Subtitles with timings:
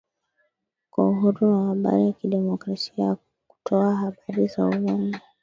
[0.91, 5.17] kwa uhuru wa habari na demokrasia kwa kutoa habari za uongo